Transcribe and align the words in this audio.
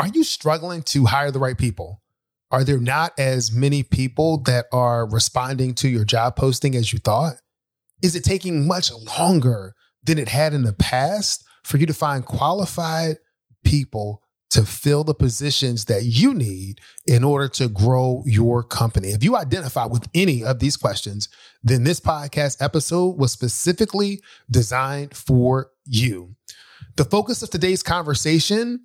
are 0.00 0.08
you 0.08 0.24
struggling 0.24 0.82
to 0.82 1.04
hire 1.06 1.30
the 1.30 1.38
right 1.38 1.58
people? 1.58 2.02
Are 2.50 2.64
there 2.64 2.80
not 2.80 3.12
as 3.18 3.52
many 3.52 3.82
people 3.82 4.38
that 4.44 4.66
are 4.72 5.06
responding 5.06 5.74
to 5.74 5.88
your 5.88 6.04
job 6.04 6.36
posting 6.36 6.74
as 6.74 6.92
you 6.92 6.98
thought? 6.98 7.34
Is 8.02 8.16
it 8.16 8.24
taking 8.24 8.66
much 8.66 8.90
longer 9.18 9.74
than 10.04 10.18
it 10.18 10.28
had 10.28 10.54
in 10.54 10.62
the 10.62 10.72
past 10.72 11.44
for 11.62 11.76
you 11.76 11.86
to 11.86 11.94
find 11.94 12.24
qualified 12.24 13.18
people 13.62 14.22
to 14.50 14.64
fill 14.64 15.04
the 15.04 15.14
positions 15.14 15.84
that 15.84 16.04
you 16.04 16.34
need 16.34 16.80
in 17.06 17.22
order 17.22 17.46
to 17.46 17.68
grow 17.68 18.24
your 18.26 18.64
company. 18.64 19.08
If 19.08 19.22
you 19.22 19.36
identify 19.36 19.84
with 19.84 20.08
any 20.12 20.42
of 20.42 20.58
these 20.58 20.76
questions, 20.76 21.28
then 21.62 21.84
this 21.84 22.00
podcast 22.00 22.60
episode 22.60 23.16
was 23.16 23.30
specifically 23.30 24.20
designed 24.50 25.14
for 25.14 25.70
you. 25.84 26.34
The 26.96 27.04
focus 27.04 27.42
of 27.42 27.50
today's 27.50 27.84
conversation 27.84 28.80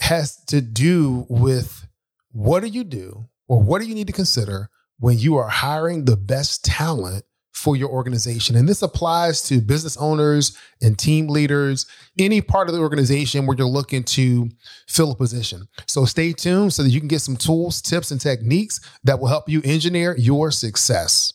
has 0.00 0.36
to 0.46 0.60
do 0.60 1.26
with 1.28 1.86
what 2.32 2.60
do 2.60 2.68
you 2.68 2.84
do 2.84 3.28
or 3.48 3.62
what 3.62 3.80
do 3.80 3.88
you 3.88 3.94
need 3.94 4.06
to 4.06 4.12
consider 4.12 4.70
when 4.98 5.18
you 5.18 5.36
are 5.36 5.48
hiring 5.48 6.04
the 6.04 6.16
best 6.16 6.64
talent 6.64 7.24
for 7.52 7.76
your 7.76 7.90
organization. 7.90 8.56
And 8.56 8.68
this 8.68 8.80
applies 8.80 9.42
to 9.42 9.60
business 9.60 9.96
owners 9.98 10.56
and 10.80 10.98
team 10.98 11.28
leaders, 11.28 11.84
any 12.18 12.40
part 12.40 12.68
of 12.68 12.74
the 12.74 12.80
organization 12.80 13.44
where 13.44 13.56
you're 13.56 13.66
looking 13.66 14.02
to 14.04 14.48
fill 14.88 15.12
a 15.12 15.16
position. 15.16 15.68
So 15.86 16.06
stay 16.06 16.32
tuned 16.32 16.72
so 16.72 16.82
that 16.82 16.90
you 16.90 17.00
can 17.00 17.08
get 17.08 17.20
some 17.20 17.36
tools, 17.36 17.82
tips, 17.82 18.12
and 18.12 18.20
techniques 18.20 18.80
that 19.04 19.20
will 19.20 19.28
help 19.28 19.48
you 19.48 19.60
engineer 19.64 20.16
your 20.16 20.50
success. 20.50 21.34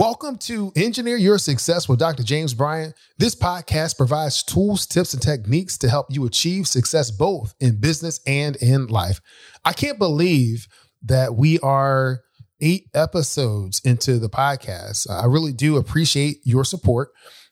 Welcome 0.00 0.38
to 0.38 0.72
Engineer 0.76 1.18
Your 1.18 1.36
Success 1.36 1.86
with 1.86 1.98
Dr. 1.98 2.22
James 2.22 2.54
Bryant. 2.54 2.94
This 3.18 3.34
podcast 3.34 3.98
provides 3.98 4.42
tools, 4.42 4.86
tips, 4.86 5.12
and 5.12 5.22
techniques 5.22 5.76
to 5.76 5.90
help 5.90 6.06
you 6.08 6.24
achieve 6.24 6.66
success 6.66 7.10
both 7.10 7.54
in 7.60 7.78
business 7.78 8.18
and 8.26 8.56
in 8.56 8.86
life. 8.86 9.20
I 9.62 9.74
can't 9.74 9.98
believe 9.98 10.68
that 11.02 11.34
we 11.34 11.58
are 11.58 12.22
eight 12.62 12.88
episodes 12.94 13.82
into 13.84 14.18
the 14.18 14.30
podcast. 14.30 15.06
I 15.10 15.26
really 15.26 15.52
do 15.52 15.76
appreciate 15.76 16.38
your 16.44 16.64
support. 16.64 17.10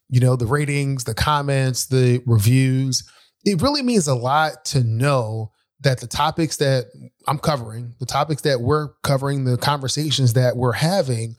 You 0.08 0.20
know, 0.20 0.34
the 0.34 0.46
ratings, 0.46 1.04
the 1.04 1.12
comments, 1.12 1.84
the 1.84 2.22
reviews. 2.24 3.06
It 3.44 3.60
really 3.60 3.82
means 3.82 4.08
a 4.08 4.14
lot 4.14 4.64
to 4.66 4.82
know 4.82 5.52
that 5.80 6.00
the 6.00 6.06
topics 6.06 6.56
that 6.56 6.86
I'm 7.26 7.40
covering, 7.40 7.94
the 8.00 8.06
topics 8.06 8.40
that 8.42 8.62
we're 8.62 8.88
covering, 9.02 9.44
the 9.44 9.58
conversations 9.58 10.32
that 10.32 10.56
we're 10.56 10.72
having, 10.72 11.36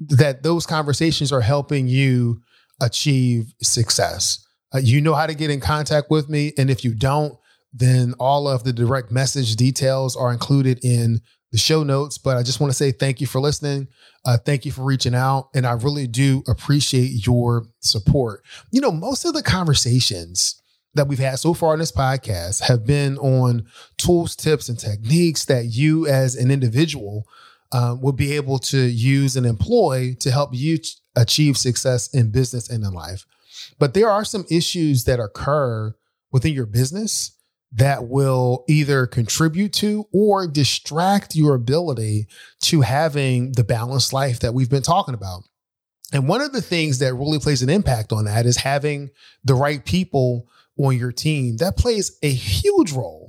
that 0.00 0.42
those 0.42 0.66
conversations 0.66 1.30
are 1.30 1.42
helping 1.42 1.86
you 1.86 2.42
achieve 2.80 3.52
success. 3.62 4.46
Uh, 4.74 4.78
you 4.78 5.00
know 5.00 5.14
how 5.14 5.26
to 5.26 5.34
get 5.34 5.50
in 5.50 5.60
contact 5.60 6.10
with 6.10 6.28
me. 6.28 6.52
And 6.56 6.70
if 6.70 6.84
you 6.84 6.94
don't, 6.94 7.36
then 7.72 8.14
all 8.18 8.48
of 8.48 8.64
the 8.64 8.72
direct 8.72 9.10
message 9.10 9.56
details 9.56 10.16
are 10.16 10.32
included 10.32 10.80
in 10.82 11.20
the 11.52 11.58
show 11.58 11.82
notes. 11.82 12.18
But 12.18 12.36
I 12.36 12.42
just 12.42 12.60
want 12.60 12.70
to 12.70 12.76
say 12.76 12.92
thank 12.92 13.20
you 13.20 13.26
for 13.26 13.40
listening. 13.40 13.88
Uh, 14.24 14.38
thank 14.38 14.64
you 14.64 14.72
for 14.72 14.82
reaching 14.82 15.14
out. 15.14 15.50
And 15.54 15.66
I 15.66 15.72
really 15.72 16.06
do 16.06 16.42
appreciate 16.48 17.26
your 17.26 17.66
support. 17.80 18.42
You 18.70 18.80
know, 18.80 18.92
most 18.92 19.24
of 19.24 19.34
the 19.34 19.42
conversations 19.42 20.60
that 20.94 21.06
we've 21.06 21.18
had 21.18 21.38
so 21.38 21.54
far 21.54 21.72
in 21.74 21.80
this 21.80 21.92
podcast 21.92 22.62
have 22.62 22.84
been 22.84 23.16
on 23.18 23.66
tools, 23.96 24.34
tips, 24.34 24.68
and 24.68 24.78
techniques 24.78 25.44
that 25.44 25.66
you 25.66 26.06
as 26.06 26.34
an 26.34 26.50
individual 26.50 27.26
um, 27.72 28.00
will 28.00 28.12
be 28.12 28.32
able 28.32 28.58
to 28.58 28.78
use 28.78 29.36
and 29.36 29.46
employ 29.46 30.16
to 30.20 30.30
help 30.30 30.50
you 30.52 30.78
achieve 31.16 31.56
success 31.56 32.12
in 32.12 32.30
business 32.30 32.68
and 32.68 32.84
in 32.84 32.92
life. 32.92 33.26
But 33.78 33.94
there 33.94 34.10
are 34.10 34.24
some 34.24 34.44
issues 34.50 35.04
that 35.04 35.20
occur 35.20 35.94
within 36.32 36.54
your 36.54 36.66
business 36.66 37.36
that 37.72 38.08
will 38.08 38.64
either 38.68 39.06
contribute 39.06 39.72
to 39.72 40.06
or 40.12 40.46
distract 40.48 41.36
your 41.36 41.54
ability 41.54 42.26
to 42.62 42.80
having 42.80 43.52
the 43.52 43.64
balanced 43.64 44.12
life 44.12 44.40
that 44.40 44.54
we've 44.54 44.70
been 44.70 44.82
talking 44.82 45.14
about. 45.14 45.44
And 46.12 46.26
one 46.26 46.40
of 46.40 46.52
the 46.52 46.62
things 46.62 46.98
that 46.98 47.14
really 47.14 47.38
plays 47.38 47.62
an 47.62 47.70
impact 47.70 48.12
on 48.12 48.24
that 48.24 48.44
is 48.46 48.56
having 48.56 49.10
the 49.44 49.54
right 49.54 49.84
people 49.84 50.48
on 50.76 50.98
your 50.98 51.12
team. 51.12 51.58
That 51.58 51.76
plays 51.76 52.18
a 52.22 52.30
huge 52.30 52.92
role 52.92 53.19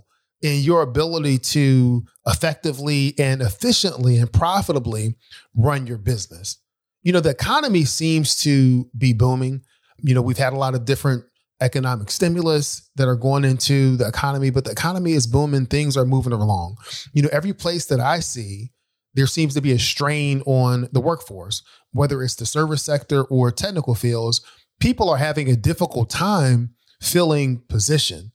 in 0.42 0.62
your 0.62 0.82
ability 0.82 1.38
to 1.38 2.04
effectively 2.26 3.14
and 3.18 3.42
efficiently 3.42 4.18
and 4.18 4.32
profitably 4.32 5.16
run 5.56 5.88
your 5.88 5.98
business. 5.98 6.58
You 7.04 7.14
know, 7.14 7.20
the 7.20 7.30
economy 7.30 7.86
seems 7.86 8.36
to 8.38 8.90
be 8.98 9.14
booming. 9.14 9.62
You 10.00 10.16
know, 10.16 10.22
we've 10.22 10.38
had 10.38 10.54
a 10.54 10.58
lot 10.58 10.76
of 10.76 10.86
different 10.86 11.26
economic 11.62 12.10
stimulus 12.10 12.90
that 12.96 13.08
are 13.08 13.16
going 13.16 13.46
into 13.46 13.96
the 13.96 14.08
economy, 14.08 14.50
but 14.50 14.66
the 14.66 14.72
economy 14.72 15.14
is 15.14 15.28
booming. 15.28 15.68
Things 15.68 15.96
are 15.96 16.06
moving 16.06 16.34
along. 16.34 16.78
You 17.14 17.22
know, 17.22 17.30
every 17.32 17.54
place 17.54 17.86
that 17.86 18.00
I 18.00 18.20
see, 18.20 18.72
there 19.14 19.28
seems 19.28 19.54
to 19.54 19.62
be 19.62 19.72
a 19.72 19.80
strain 19.80 20.42
on 20.46 20.90
the 20.92 21.02
workforce, 21.02 21.62
whether 21.92 22.24
it's 22.24 22.36
the 22.36 22.46
service 22.46 22.84
sector 22.84 23.24
or 23.26 23.52
technical 23.52 23.94
fields. 23.94 24.42
People 24.80 25.10
are 25.10 25.18
having 25.18 25.50
a 25.50 25.56
difficult 25.56 26.10
time 26.10 26.74
filling 27.02 27.60
position. 27.68 28.32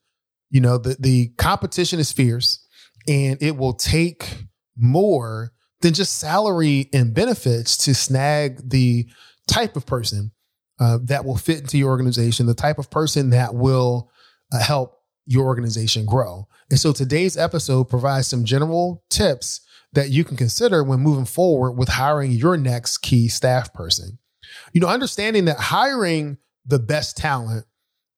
You 0.51 0.61
know, 0.61 0.79
the, 0.79 0.97
the 0.99 1.29
competition 1.37 1.99
is 1.99 2.13
fierce 2.13 2.65
and 3.09 3.39
it 3.41 3.57
will 3.57 3.75
take 3.75 4.45
more 4.77 5.53
than 5.81 5.95
just 5.95 6.19
salary 6.19 6.89
and 6.93 7.15
benefits 7.15 7.77
to 7.79 7.95
snag 7.95 8.71
the 8.71 9.09
type 9.47 9.77
of 9.77 9.87
person 9.87 10.33
uh, 10.81 10.99
that 11.03 11.25
will 11.25 11.37
fit 11.37 11.61
into 11.61 11.79
your 11.79 11.91
organization, 11.91 12.47
the 12.47 12.55
type 12.55 12.79
of 12.79 12.91
person 12.91 13.31
that 13.31 13.55
will 13.55 14.11
uh, 14.53 14.59
help 14.61 15.01
your 15.27 15.47
organization 15.47 16.05
grow. 16.05 16.47
And 16.71 16.79
so 16.79 16.93
today's 16.93 17.37
episode 17.37 17.85
provides 17.85 18.27
some 18.27 18.45
general 18.45 19.05
tips 19.11 19.61
that 19.93 20.11
you 20.11 20.25
can 20.25 20.37
consider 20.37 20.85
when 20.85 21.01
moving 21.01 21.25
forward 21.25 21.73
with 21.73 21.89
hiring 21.89 22.33
your 22.33 22.57
next 22.57 22.99
key 22.99 23.29
staff 23.29 23.73
person. 23.73 24.19
You 24.73 24.81
know, 24.81 24.89
understanding 24.89 25.47
that 25.47 25.59
hiring 25.59 26.39
the 26.67 26.79
best 26.79 27.17
talent 27.17 27.65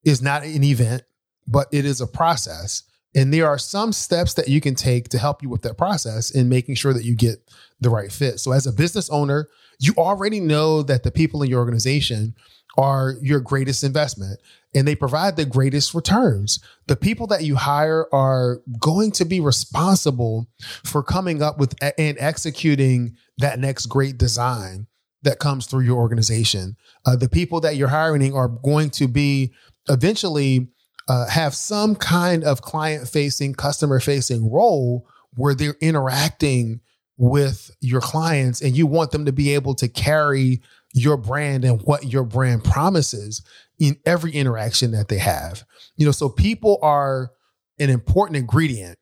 is 0.04 0.22
not 0.22 0.42
an 0.42 0.64
event, 0.64 1.02
but 1.48 1.66
it 1.72 1.84
is 1.84 2.00
a 2.00 2.06
process. 2.06 2.82
And 3.14 3.32
there 3.32 3.48
are 3.48 3.58
some 3.58 3.92
steps 3.92 4.34
that 4.34 4.48
you 4.48 4.60
can 4.60 4.74
take 4.74 5.08
to 5.08 5.18
help 5.18 5.42
you 5.42 5.48
with 5.48 5.62
that 5.62 5.78
process 5.78 6.30
in 6.30 6.48
making 6.48 6.74
sure 6.74 6.92
that 6.92 7.04
you 7.04 7.16
get 7.16 7.38
the 7.80 7.90
right 7.90 8.12
fit. 8.12 8.38
So, 8.38 8.52
as 8.52 8.66
a 8.66 8.72
business 8.72 9.08
owner, 9.10 9.48
you 9.80 9.94
already 9.96 10.40
know 10.40 10.82
that 10.82 11.02
the 11.02 11.10
people 11.10 11.42
in 11.42 11.48
your 11.50 11.60
organization 11.60 12.34
are 12.76 13.14
your 13.22 13.40
greatest 13.40 13.82
investment 13.82 14.38
and 14.74 14.86
they 14.86 14.94
provide 14.94 15.36
the 15.36 15.46
greatest 15.46 15.94
returns. 15.94 16.60
The 16.86 16.96
people 16.96 17.26
that 17.28 17.42
you 17.42 17.56
hire 17.56 18.06
are 18.12 18.60
going 18.78 19.10
to 19.12 19.24
be 19.24 19.40
responsible 19.40 20.46
for 20.84 21.02
coming 21.02 21.42
up 21.42 21.58
with 21.58 21.74
and 21.98 22.16
executing 22.20 23.16
that 23.38 23.58
next 23.58 23.86
great 23.86 24.18
design 24.18 24.86
that 25.22 25.38
comes 25.38 25.66
through 25.66 25.84
your 25.84 25.98
organization. 25.98 26.76
Uh, 27.04 27.16
the 27.16 27.28
people 27.28 27.60
that 27.60 27.76
you're 27.76 27.88
hiring 27.88 28.34
are 28.34 28.48
going 28.48 28.90
to 28.90 29.08
be 29.08 29.52
eventually 29.88 30.68
uh, 31.08 31.26
have 31.28 31.54
some 31.54 31.94
kind 31.94 32.44
of 32.44 32.62
client 32.62 33.08
facing, 33.08 33.54
customer 33.54 34.00
facing 34.00 34.50
role 34.50 35.06
where 35.34 35.54
they're 35.54 35.76
interacting 35.80 36.80
with 37.16 37.70
your 37.80 38.00
clients 38.00 38.60
and 38.60 38.76
you 38.76 38.86
want 38.86 39.10
them 39.10 39.24
to 39.24 39.32
be 39.32 39.54
able 39.54 39.74
to 39.74 39.88
carry 39.88 40.60
your 40.94 41.16
brand 41.16 41.64
and 41.64 41.82
what 41.82 42.04
your 42.04 42.24
brand 42.24 42.62
promises 42.64 43.42
in 43.78 43.96
every 44.06 44.32
interaction 44.32 44.92
that 44.92 45.08
they 45.08 45.18
have. 45.18 45.64
You 45.96 46.06
know, 46.06 46.12
so 46.12 46.28
people 46.28 46.78
are 46.82 47.30
an 47.78 47.90
important 47.90 48.36
ingredient 48.36 48.98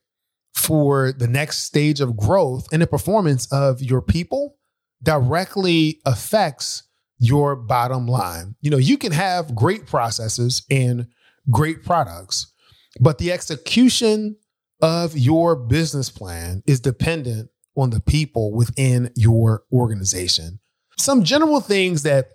for 0.54 1.12
the 1.12 1.28
next 1.28 1.64
stage 1.64 2.00
of 2.00 2.16
growth 2.16 2.66
and 2.72 2.82
the 2.82 2.86
performance 2.86 3.50
of 3.52 3.82
your 3.82 4.00
people 4.00 4.56
directly 5.02 6.00
affects 6.06 6.84
your 7.18 7.56
bottom 7.56 8.06
line. 8.06 8.56
You 8.60 8.70
know, 8.70 8.76
you 8.76 8.98
can 8.98 9.12
have 9.12 9.54
great 9.54 9.86
processes 9.86 10.62
and 10.70 11.06
great 11.50 11.84
products, 11.84 12.52
but 13.00 13.18
the 13.18 13.32
execution 13.32 14.36
of 14.82 15.16
your 15.16 15.56
business 15.56 16.10
plan 16.10 16.62
is 16.66 16.80
dependent 16.80 17.50
on 17.76 17.90
the 17.90 18.00
people 18.00 18.52
within 18.52 19.10
your 19.14 19.64
organization. 19.72 20.60
Some 20.98 21.24
general 21.24 21.60
things 21.60 22.02
that 22.04 22.28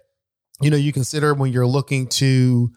you 0.61 0.69
know 0.69 0.77
you 0.77 0.93
consider 0.93 1.33
when 1.33 1.51
you're 1.51 1.67
looking 1.67 2.07
to 2.07 2.71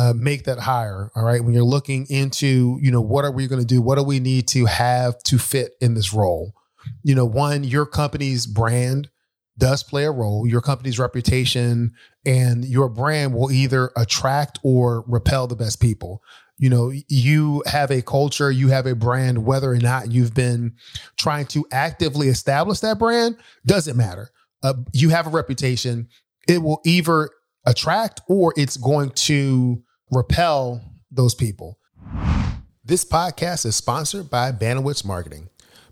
uh, 0.00 0.14
make 0.14 0.44
that 0.44 0.58
hire. 0.58 1.10
All 1.14 1.24
right. 1.24 1.42
When 1.44 1.52
you're 1.52 1.62
looking 1.62 2.06
into, 2.08 2.78
you 2.80 2.90
know, 2.90 3.00
what 3.00 3.24
are 3.24 3.30
we 3.30 3.46
going 3.46 3.60
to 3.60 3.66
do? 3.66 3.82
What 3.82 3.96
do 3.96 4.02
we 4.02 4.20
need 4.20 4.48
to 4.48 4.66
have 4.66 5.22
to 5.24 5.38
fit 5.38 5.72
in 5.80 5.94
this 5.94 6.14
role? 6.14 6.54
You 7.02 7.14
know, 7.14 7.26
one, 7.26 7.64
your 7.64 7.84
company's 7.84 8.46
brand 8.46 9.10
does 9.58 9.82
play 9.82 10.04
a 10.04 10.10
role. 10.10 10.46
Your 10.46 10.62
company's 10.62 10.98
reputation 10.98 11.92
and 12.24 12.64
your 12.64 12.88
brand 12.88 13.34
will 13.34 13.50
either 13.50 13.90
attract 13.96 14.58
or 14.62 15.04
repel 15.06 15.46
the 15.46 15.56
best 15.56 15.80
people. 15.80 16.22
You 16.58 16.68
know, 16.68 16.92
you 17.08 17.62
have 17.66 17.90
a 17.90 18.02
culture, 18.02 18.50
you 18.50 18.68
have 18.68 18.86
a 18.86 18.94
brand, 18.94 19.46
whether 19.46 19.70
or 19.70 19.78
not 19.78 20.12
you've 20.12 20.34
been 20.34 20.74
trying 21.16 21.46
to 21.46 21.64
actively 21.72 22.28
establish 22.28 22.80
that 22.80 22.98
brand, 22.98 23.36
doesn't 23.64 23.96
matter. 23.96 24.30
Uh, 24.62 24.74
you 24.92 25.08
have 25.08 25.26
a 25.26 25.30
reputation. 25.30 26.08
It 26.46 26.62
will 26.62 26.80
either 26.84 27.30
attract 27.64 28.20
or 28.28 28.52
it's 28.56 28.76
going 28.76 29.10
to 29.10 29.82
repel 30.10 30.82
those 31.10 31.34
people. 31.34 31.78
This 32.84 33.04
podcast 33.04 33.64
is 33.64 33.76
sponsored 33.76 34.28
by 34.28 34.52
Banowitz 34.52 35.04
Marketing. 35.04 35.48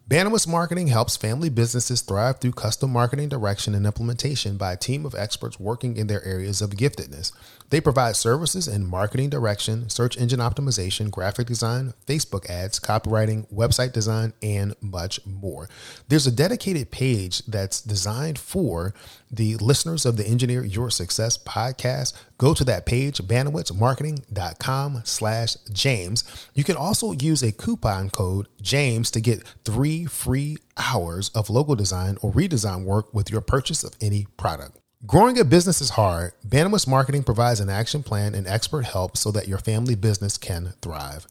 Banowitz 0.08 0.48
Marketing 0.48 0.86
helps 0.86 1.18
family 1.18 1.50
businesses 1.50 2.00
thrive 2.00 2.40
through 2.40 2.52
custom 2.52 2.90
marketing 2.90 3.28
direction 3.28 3.74
and 3.74 3.84
implementation 3.84 4.56
by 4.56 4.72
a 4.72 4.76
team 4.76 5.04
of 5.04 5.14
experts 5.14 5.60
working 5.60 5.98
in 5.98 6.06
their 6.06 6.24
areas 6.24 6.62
of 6.62 6.70
giftedness. 6.70 7.30
They 7.68 7.82
provide 7.82 8.16
services 8.16 8.66
in 8.66 8.86
marketing 8.86 9.28
direction, 9.28 9.90
search 9.90 10.16
engine 10.16 10.40
optimization, 10.40 11.10
graphic 11.10 11.46
design, 11.46 11.92
Facebook 12.06 12.48
ads, 12.48 12.80
copywriting, 12.80 13.46
website 13.52 13.92
design, 13.92 14.32
and 14.42 14.74
much 14.80 15.20
more. 15.26 15.68
There's 16.08 16.26
a 16.26 16.32
dedicated 16.32 16.90
page 16.90 17.44
that's 17.44 17.82
designed 17.82 18.38
for 18.38 18.94
the 19.30 19.56
listeners 19.56 20.06
of 20.06 20.16
the 20.16 20.26
Engineer 20.26 20.64
Your 20.64 20.90
Success 20.90 21.36
podcast. 21.36 22.14
Go 22.38 22.54
to 22.54 22.64
that 22.64 22.86
page, 22.86 23.18
banowitzmarketing.com 23.18 25.02
slash 25.04 25.56
James. 25.70 26.48
You 26.54 26.64
can 26.64 26.76
also 26.76 27.12
use 27.12 27.42
a 27.42 27.52
coupon 27.52 28.08
code 28.08 28.46
James 28.62 29.10
to 29.10 29.20
get 29.20 29.42
three 29.66 29.97
free 30.06 30.58
hours 30.76 31.30
of 31.30 31.50
logo 31.50 31.74
design 31.74 32.16
or 32.22 32.32
redesign 32.32 32.84
work 32.84 33.12
with 33.12 33.30
your 33.30 33.40
purchase 33.40 33.84
of 33.84 33.94
any 34.00 34.26
product. 34.36 34.78
Growing 35.06 35.38
a 35.38 35.44
business 35.44 35.80
is 35.80 35.90
hard. 35.90 36.32
Banowitz 36.46 36.88
Marketing 36.88 37.22
provides 37.22 37.60
an 37.60 37.70
action 37.70 38.02
plan 38.02 38.34
and 38.34 38.46
expert 38.48 38.84
help 38.84 39.16
so 39.16 39.30
that 39.30 39.46
your 39.46 39.58
family 39.58 39.94
business 39.94 40.36
can 40.36 40.74
thrive. 40.82 41.26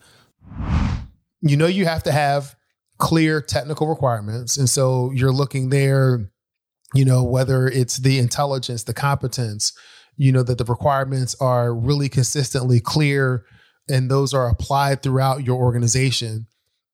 You 1.42 1.58
know, 1.58 1.68
you 1.68 1.86
have 1.86 2.04
to 2.04 2.12
have 2.12 2.56
clear 2.98 3.42
technical 3.42 3.88
requirements. 3.88 4.58
And 4.58 4.70
so 4.70 5.12
you're 5.12 5.34
looking 5.34 5.70
there, 5.70 6.32
you 6.94 7.06
know, 7.06 7.24
whether 7.24 7.68
it's 7.68 7.98
the 7.98 8.20
intelligence, 8.20 8.84
the 8.84 8.94
competence, 8.94 9.74
you 10.16 10.32
know, 10.32 10.44
that 10.44 10.58
the 10.58 10.66
requirements 10.66 11.36
are 11.40 11.74
really 11.74 12.10
consistently 12.10 12.80
clear 12.80 13.46
and 13.90 14.10
those 14.10 14.34
are 14.34 14.50
applied 14.50 15.04
throughout 15.04 15.46
your 15.46 15.58
organization. 15.58 16.48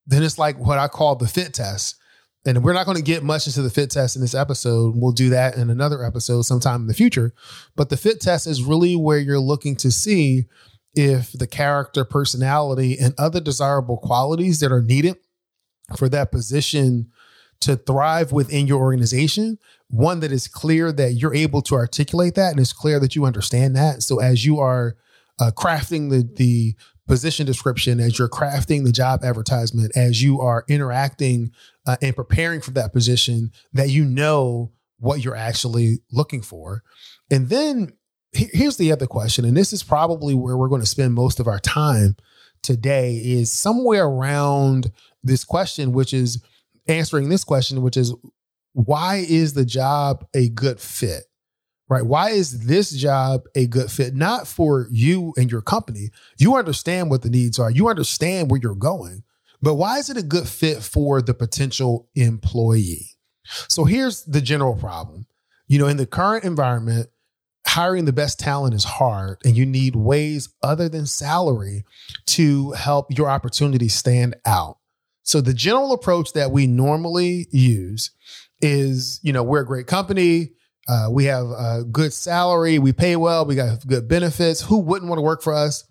Then 0.06 0.22
it's 0.22 0.38
like 0.38 0.58
what 0.58 0.78
I 0.78 0.88
call 0.88 1.16
the 1.16 1.28
fit 1.28 1.54
test 1.54 1.96
and 2.46 2.62
we're 2.62 2.74
not 2.74 2.84
going 2.84 2.98
to 2.98 3.02
get 3.02 3.22
much 3.22 3.46
into 3.46 3.62
the 3.62 3.70
fit 3.70 3.90
test 3.90 4.16
in 4.16 4.22
this 4.22 4.34
episode. 4.34 4.94
We'll 4.96 5.12
do 5.12 5.30
that 5.30 5.56
in 5.56 5.70
another 5.70 6.04
episode 6.04 6.42
sometime 6.42 6.82
in 6.82 6.86
the 6.86 6.94
future. 6.94 7.32
But 7.74 7.88
the 7.88 7.96
fit 7.96 8.20
test 8.20 8.46
is 8.46 8.62
really 8.62 8.96
where 8.96 9.18
you're 9.18 9.38
looking 9.38 9.76
to 9.76 9.90
see 9.90 10.44
if 10.94 11.32
the 11.32 11.46
character, 11.46 12.04
personality, 12.04 12.98
and 12.98 13.14
other 13.18 13.40
desirable 13.40 13.96
qualities 13.96 14.60
that 14.60 14.70
are 14.70 14.82
needed 14.82 15.16
for 15.96 16.08
that 16.10 16.30
position 16.30 17.10
to 17.60 17.76
thrive 17.76 18.30
within 18.30 18.66
your 18.66 18.80
organization, 18.80 19.58
one 19.88 20.20
that 20.20 20.32
is 20.32 20.46
clear 20.46 20.92
that 20.92 21.12
you're 21.12 21.34
able 21.34 21.62
to 21.62 21.74
articulate 21.74 22.34
that 22.34 22.50
and 22.50 22.60
it's 22.60 22.72
clear 22.74 23.00
that 23.00 23.16
you 23.16 23.24
understand 23.24 23.74
that. 23.74 24.02
So 24.02 24.20
as 24.20 24.44
you 24.44 24.60
are 24.60 24.96
uh, 25.40 25.50
crafting 25.50 26.10
the 26.10 26.28
the 26.36 26.76
position 27.06 27.46
description, 27.46 28.00
as 28.00 28.18
you're 28.18 28.28
crafting 28.28 28.84
the 28.84 28.92
job 28.92 29.24
advertisement, 29.24 29.92
as 29.96 30.22
you 30.22 30.40
are 30.40 30.64
interacting 30.68 31.50
uh, 31.86 31.96
and 32.00 32.16
preparing 32.16 32.60
for 32.60 32.70
that 32.72 32.92
position, 32.92 33.50
that 33.72 33.90
you 33.90 34.04
know 34.04 34.72
what 34.98 35.22
you're 35.22 35.36
actually 35.36 35.98
looking 36.10 36.40
for. 36.40 36.82
And 37.30 37.48
then 37.48 37.92
here's 38.32 38.78
the 38.78 38.92
other 38.92 39.06
question, 39.06 39.44
and 39.44 39.56
this 39.56 39.72
is 39.72 39.82
probably 39.82 40.34
where 40.34 40.56
we're 40.56 40.68
going 40.68 40.80
to 40.80 40.86
spend 40.86 41.14
most 41.14 41.40
of 41.40 41.46
our 41.46 41.58
time 41.60 42.16
today, 42.62 43.16
is 43.16 43.52
somewhere 43.52 44.06
around 44.06 44.90
this 45.22 45.44
question, 45.44 45.92
which 45.92 46.14
is 46.14 46.42
answering 46.88 47.28
this 47.28 47.44
question, 47.44 47.82
which 47.82 47.96
is 47.96 48.14
why 48.72 49.24
is 49.28 49.52
the 49.52 49.64
job 49.64 50.26
a 50.34 50.48
good 50.48 50.80
fit? 50.80 51.24
Right? 51.88 52.04
Why 52.04 52.30
is 52.30 52.66
this 52.66 52.90
job 52.90 53.42
a 53.54 53.66
good 53.66 53.90
fit? 53.90 54.14
Not 54.14 54.46
for 54.46 54.88
you 54.90 55.34
and 55.36 55.50
your 55.50 55.62
company. 55.62 56.10
You 56.38 56.56
understand 56.56 57.10
what 57.10 57.22
the 57.22 57.30
needs 57.30 57.58
are, 57.58 57.70
you 57.70 57.88
understand 57.88 58.50
where 58.50 58.60
you're 58.62 58.74
going, 58.74 59.22
but 59.60 59.74
why 59.74 59.98
is 59.98 60.10
it 60.10 60.16
a 60.16 60.22
good 60.22 60.48
fit 60.48 60.82
for 60.82 61.22
the 61.22 61.34
potential 61.34 62.08
employee? 62.14 63.10
So 63.68 63.84
here's 63.84 64.24
the 64.24 64.40
general 64.40 64.76
problem. 64.76 65.26
You 65.66 65.78
know, 65.78 65.86
in 65.86 65.96
the 65.96 66.06
current 66.06 66.44
environment, 66.44 67.08
hiring 67.66 68.04
the 68.04 68.12
best 68.12 68.38
talent 68.38 68.74
is 68.74 68.84
hard, 68.84 69.38
and 69.44 69.56
you 69.56 69.64
need 69.66 69.96
ways 69.96 70.50
other 70.62 70.88
than 70.88 71.06
salary 71.06 71.84
to 72.26 72.72
help 72.72 73.06
your 73.16 73.28
opportunity 73.28 73.88
stand 73.88 74.36
out. 74.44 74.78
So 75.22 75.40
the 75.40 75.54
general 75.54 75.92
approach 75.92 76.34
that 76.34 76.50
we 76.50 76.66
normally 76.66 77.46
use 77.50 78.10
is, 78.60 79.18
you 79.22 79.32
know, 79.32 79.42
we're 79.42 79.62
a 79.62 79.66
great 79.66 79.86
company 79.86 80.50
uh, 80.88 81.08
we 81.10 81.24
have 81.24 81.46
a 81.46 81.84
good 81.90 82.12
salary. 82.12 82.78
We 82.78 82.92
pay 82.92 83.16
well. 83.16 83.46
We 83.46 83.54
got 83.54 83.86
good 83.86 84.08
benefits. 84.08 84.60
Who 84.60 84.78
wouldn't 84.78 85.08
want 85.08 85.18
to 85.18 85.22
work 85.22 85.42
for 85.42 85.54
us? 85.54 85.84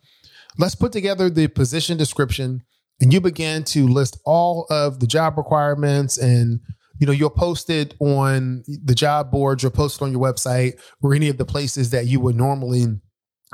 Let's 0.57 0.75
put 0.75 0.91
together 0.91 1.29
the 1.29 1.47
position 1.47 1.97
description 1.97 2.63
and 3.01 3.11
you 3.11 3.19
begin 3.19 3.63
to 3.65 3.87
list 3.87 4.19
all 4.23 4.67
of 4.69 4.99
the 4.99 5.07
job 5.07 5.37
requirements 5.37 6.17
and 6.17 6.59
you 6.99 7.07
know 7.07 7.13
you'll 7.13 7.29
post 7.29 7.69
it 7.69 7.95
on 7.99 8.63
the 8.67 8.93
job 8.93 9.31
boards 9.31 9.63
you'll 9.63 9.71
post 9.71 9.99
it 9.99 10.05
on 10.05 10.11
your 10.11 10.21
website 10.21 10.79
or 11.01 11.13
any 11.13 11.27
of 11.27 11.37
the 11.37 11.45
places 11.45 11.89
that 11.89 12.05
you 12.05 12.19
would 12.19 12.35
normally 12.35 12.85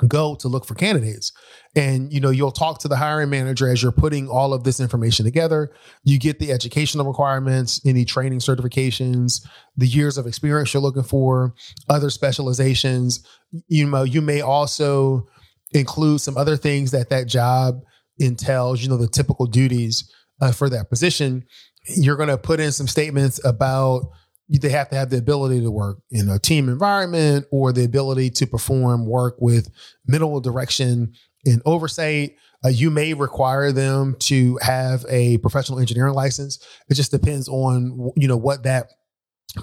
go 0.07 0.35
to 0.35 0.47
look 0.47 0.65
for 0.65 0.75
candidates. 0.75 1.31
And 1.75 2.11
you 2.11 2.19
know 2.19 2.29
you'll 2.29 2.51
talk 2.51 2.79
to 2.79 2.87
the 2.87 2.95
hiring 2.95 3.29
manager 3.29 3.69
as 3.69 3.81
you're 3.81 3.91
putting 3.91 4.27
all 4.27 4.53
of 4.53 4.63
this 4.63 4.79
information 4.79 5.25
together. 5.25 5.71
You 6.03 6.17
get 6.17 6.39
the 6.39 6.51
educational 6.51 7.05
requirements 7.05 7.81
any 7.85 8.05
training 8.05 8.39
certifications 8.39 9.45
the 9.77 9.87
years 9.87 10.17
of 10.17 10.27
experience 10.27 10.73
you're 10.73 10.81
looking 10.81 11.03
for 11.03 11.53
other 11.87 12.09
specializations. 12.09 13.25
You 13.67 13.87
know 13.87 14.03
you 14.03 14.21
may 14.21 14.41
also 14.41 15.27
include 15.71 16.21
some 16.21 16.37
other 16.37 16.57
things 16.57 16.91
that 16.91 17.09
that 17.09 17.27
job 17.27 17.81
entails 18.17 18.81
you 18.81 18.89
know 18.89 18.97
the 18.97 19.07
typical 19.07 19.45
duties 19.45 20.11
uh, 20.41 20.51
for 20.51 20.69
that 20.69 20.89
position. 20.89 21.45
You're 21.87 22.17
going 22.17 22.29
to 22.29 22.37
put 22.37 22.59
in 22.59 22.71
some 22.71 22.87
statements 22.87 23.43
about 23.45 24.09
they 24.49 24.69
have 24.69 24.89
to 24.89 24.95
have 24.95 25.09
the 25.09 25.17
ability 25.17 25.61
to 25.61 25.69
work 25.69 25.99
in 26.09 26.27
a 26.29 26.39
team 26.39 26.69
environment 26.69 27.45
or 27.51 27.71
the 27.71 27.83
ability 27.83 28.31
to 28.31 28.47
perform 28.47 29.05
work 29.05 29.35
with 29.39 29.69
minimal 30.07 30.41
direction 30.41 31.13
and 31.45 31.61
oversight. 31.65 32.35
Uh, 32.65 32.69
you 32.69 32.89
may 32.89 33.13
require 33.13 33.71
them 33.71 34.15
to 34.19 34.57
have 34.61 35.05
a 35.07 35.37
professional 35.37 35.79
engineering 35.79 36.15
license. 36.15 36.59
It 36.89 36.95
just 36.95 37.11
depends 37.11 37.47
on 37.47 38.11
you 38.15 38.27
know 38.27 38.37
what 38.37 38.63
that 38.63 38.89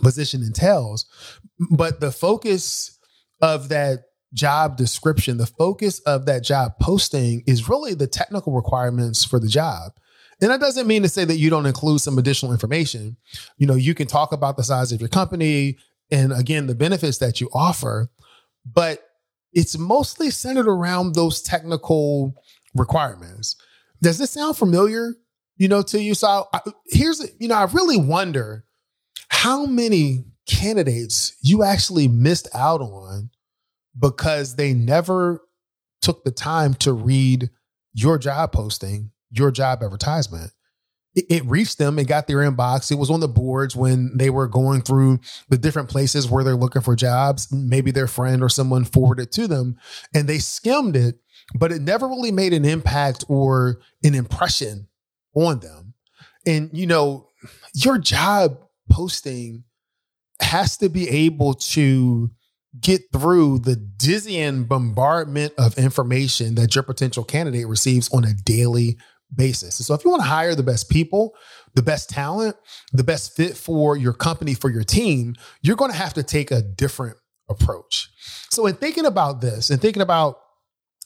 position 0.02 0.42
entails. 0.42 1.06
But 1.70 2.00
the 2.00 2.12
focus 2.12 2.98
of 3.42 3.68
that 3.68 4.04
job 4.32 4.76
description, 4.76 5.36
the 5.36 5.46
focus 5.46 6.00
of 6.00 6.26
that 6.26 6.44
job 6.44 6.72
posting 6.80 7.42
is 7.46 7.68
really 7.68 7.94
the 7.94 8.06
technical 8.06 8.54
requirements 8.54 9.24
for 9.24 9.38
the 9.38 9.48
job. 9.48 9.92
And 10.40 10.50
that 10.50 10.60
doesn't 10.60 10.86
mean 10.86 11.02
to 11.02 11.08
say 11.08 11.24
that 11.24 11.38
you 11.38 11.48
don't 11.48 11.66
include 11.66 12.00
some 12.00 12.18
additional 12.18 12.52
information. 12.52 13.16
You 13.56 13.66
know, 13.66 13.74
you 13.74 13.94
can 13.94 14.06
talk 14.06 14.32
about 14.32 14.56
the 14.56 14.64
size 14.64 14.92
of 14.92 15.00
your 15.00 15.08
company 15.08 15.78
and 16.10 16.32
again, 16.32 16.66
the 16.66 16.74
benefits 16.74 17.18
that 17.18 17.40
you 17.40 17.48
offer, 17.52 18.10
but 18.64 19.02
it's 19.52 19.78
mostly 19.78 20.30
centered 20.30 20.68
around 20.68 21.14
those 21.14 21.40
technical 21.40 22.34
requirements. 22.74 23.56
Does 24.02 24.18
this 24.18 24.30
sound 24.30 24.56
familiar, 24.56 25.14
you 25.56 25.68
know, 25.68 25.82
to 25.82 26.00
you? 26.00 26.14
So 26.14 26.46
I, 26.52 26.60
here's, 26.86 27.26
you 27.38 27.48
know, 27.48 27.54
I 27.54 27.64
really 27.64 27.98
wonder 27.98 28.64
how 29.28 29.64
many 29.64 30.26
candidates 30.46 31.34
you 31.42 31.64
actually 31.64 32.08
missed 32.08 32.48
out 32.54 32.80
on 32.80 33.30
because 33.98 34.56
they 34.56 34.74
never 34.74 35.40
took 36.02 36.24
the 36.24 36.30
time 36.30 36.74
to 36.74 36.92
read 36.92 37.50
your 37.94 38.18
job 38.18 38.52
posting 38.52 39.10
your 39.38 39.50
job 39.50 39.82
advertisement. 39.82 40.52
It, 41.14 41.24
it 41.30 41.44
reached 41.46 41.78
them 41.78 41.98
and 41.98 42.06
got 42.06 42.26
their 42.26 42.38
inbox. 42.38 42.90
It 42.90 42.96
was 42.96 43.10
on 43.10 43.20
the 43.20 43.28
boards 43.28 43.74
when 43.74 44.16
they 44.16 44.30
were 44.30 44.46
going 44.46 44.82
through 44.82 45.20
the 45.48 45.58
different 45.58 45.88
places 45.88 46.30
where 46.30 46.44
they're 46.44 46.54
looking 46.56 46.82
for 46.82 46.94
jobs. 46.94 47.50
Maybe 47.52 47.90
their 47.90 48.06
friend 48.06 48.42
or 48.42 48.48
someone 48.48 48.84
forwarded 48.84 49.32
to 49.32 49.48
them 49.48 49.78
and 50.14 50.28
they 50.28 50.38
skimmed 50.38 50.96
it, 50.96 51.20
but 51.54 51.72
it 51.72 51.80
never 51.80 52.06
really 52.06 52.32
made 52.32 52.52
an 52.52 52.64
impact 52.64 53.24
or 53.28 53.80
an 54.04 54.14
impression 54.14 54.88
on 55.34 55.60
them. 55.60 55.94
And, 56.44 56.70
you 56.72 56.86
know, 56.86 57.28
your 57.74 57.98
job 57.98 58.58
posting 58.90 59.64
has 60.40 60.76
to 60.78 60.88
be 60.88 61.08
able 61.08 61.54
to 61.54 62.30
get 62.78 63.00
through 63.12 63.60
the 63.60 63.76
dizzying 63.76 64.64
bombardment 64.64 65.54
of 65.56 65.78
information 65.78 66.56
that 66.56 66.74
your 66.74 66.84
potential 66.84 67.24
candidate 67.24 67.66
receives 67.66 68.12
on 68.12 68.24
a 68.24 68.34
daily 68.34 68.98
basis. 69.34 69.78
And 69.78 69.86
So 69.86 69.94
if 69.94 70.04
you 70.04 70.10
want 70.10 70.22
to 70.22 70.28
hire 70.28 70.54
the 70.54 70.62
best 70.62 70.88
people, 70.88 71.34
the 71.74 71.82
best 71.82 72.08
talent, 72.08 72.56
the 72.92 73.04
best 73.04 73.36
fit 73.36 73.56
for 73.56 73.96
your 73.96 74.12
company, 74.12 74.54
for 74.54 74.70
your 74.70 74.84
team, 74.84 75.34
you're 75.62 75.76
going 75.76 75.90
to 75.90 75.96
have 75.96 76.14
to 76.14 76.22
take 76.22 76.50
a 76.50 76.62
different 76.62 77.16
approach. 77.48 78.08
So 78.50 78.66
in 78.66 78.74
thinking 78.74 79.06
about 79.06 79.40
this 79.40 79.70
and 79.70 79.80
thinking 79.80 80.02
about 80.02 80.38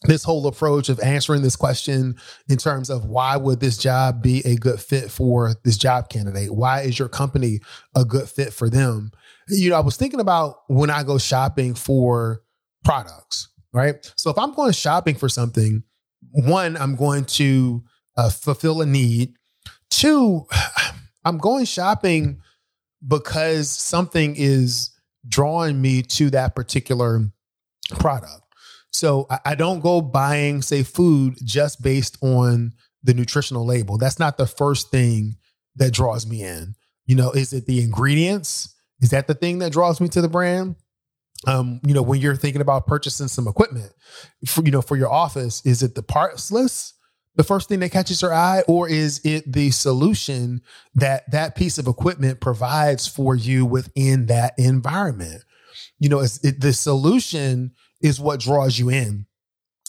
this 0.05 0.25
whole 0.25 0.47
approach 0.47 0.89
of 0.89 0.99
answering 1.00 1.43
this 1.43 1.57
question 1.57 2.17
in 2.49 2.57
terms 2.57 2.89
of 2.89 3.05
why 3.05 3.37
would 3.37 3.61
this 3.61 3.77
job 3.77 4.23
be 4.23 4.41
a 4.47 4.57
good 4.57 4.81
fit 4.81 5.11
for 5.11 5.55
this 5.62 5.77
job 5.77 6.09
candidate? 6.09 6.55
Why 6.55 6.83
is 6.83 6.99
your 6.99 7.09
company 7.09 7.61
a 7.95 8.05
good 8.05 8.29
fit 8.29 8.53
for 8.53 8.71
them? 8.71 9.11
You 9.49 9.71
know, 9.71 9.77
I 9.77 9.81
was 9.81 9.97
thinking 9.97 10.21
about 10.21 10.57
when 10.69 10.89
I 10.89 11.03
go 11.03 11.19
shopping 11.19 11.75
for 11.75 12.43
products, 12.83 13.49
right? 13.75 13.97
So 14.17 14.31
if 14.31 14.39
I'm 14.39 14.55
going 14.55 14.73
shopping 14.73 15.17
for 15.17 15.29
something, 15.29 15.83
one, 16.33 16.77
I'm 16.77 16.97
going 16.97 17.25
to 17.25 17.83
uh, 18.21 18.29
fulfill 18.29 18.83
a 18.83 18.87
need. 18.87 19.35
Two, 19.89 20.47
I'm 21.25 21.39
going 21.39 21.65
shopping 21.65 22.41
because 23.07 23.71
something 23.71 24.35
is 24.37 24.91
drawing 25.29 25.81
me 25.81 26.03
to 26.03 26.31
that 26.31 26.55
particular 26.55 27.21
product. 27.99 28.43
So 28.91 29.27
I, 29.31 29.39
I 29.47 29.55
don't 29.55 29.81
go 29.81 30.00
buying, 30.00 30.62
say, 30.62 30.83
food 30.83 31.37
just 31.45 31.83
based 31.83 32.19
on 32.23 32.73
the 33.03 33.15
nutritional 33.15 33.65
label. 33.67 33.97
That's 33.97 34.19
not 34.19 34.37
the 34.37 34.47
first 34.47 34.91
thing 34.91 35.37
that 35.77 35.93
draws 35.93 36.27
me 36.27 36.43
in. 36.43 36.75
You 37.07 37.17
know, 37.17 37.31
is 37.33 37.53
it 37.53 37.67
the 37.67 37.83
ingredients? 37.83 38.75
Is 39.00 39.11
that 39.11 39.27
the 39.27 39.35
thing 39.35 39.59
that 39.61 39.73
draws 39.73 40.00
me 40.00 40.09
to 40.09 40.21
the 40.21 40.29
brand? 40.29 40.77
Um, 41.47 41.81
you 41.87 41.95
know, 41.95 42.03
when 42.03 42.21
you're 42.21 42.37
thinking 42.37 42.61
about 42.61 42.87
purchasing 42.87 43.29
some 43.29 43.49
equipment, 43.49 43.93
for, 44.47 44.62
you 44.62 44.71
know, 44.71 44.83
for 44.83 44.97
your 44.97 45.11
office, 45.11 45.65
is 45.65 45.83
it 45.83 45.95
the 45.95 46.03
parts 46.03 46.53
list? 46.53 46.95
The 47.37 47.45
first 47.45 47.69
thing 47.69 47.81
that 47.81 47.93
catches 47.93 48.23
your 48.23 48.35
eye, 48.35 48.63
or 48.67 48.89
is 48.89 49.21
it 49.25 49.51
the 49.51 49.71
solution 49.71 50.63
that 50.95 51.31
that 51.31 51.55
piece 51.55 51.79
of 51.79 51.87
equipment 51.87 52.41
provides 52.41 53.07
for 53.07 53.35
you 53.35 53.65
within 53.65 54.27
that 54.27 54.55
environment? 54.59 55.45
You 55.99 56.09
know, 56.09 56.21
it, 56.21 56.61
the 56.61 56.73
solution 56.73 57.73
is 58.03 58.21
what 58.21 58.41
draws 58.41 58.79
you 58.79 58.91
in. 58.91 59.27